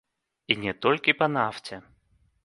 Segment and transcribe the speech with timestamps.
[0.53, 1.75] І не толькі па нафце.